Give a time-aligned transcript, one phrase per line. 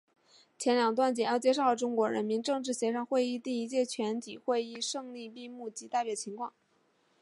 [0.57, 6.53] 前两段简要介绍了中国人民政治协商会议第一届全体会议胜利闭幕及代表情况。